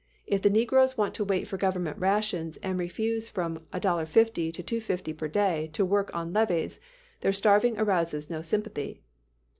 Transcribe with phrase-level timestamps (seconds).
[0.25, 5.15] If the negroes want to wait for government rations and refuse from $1.50 to $2.50
[5.15, 6.79] per day to work on levees,
[7.19, 9.03] their starving arouses no sympathy.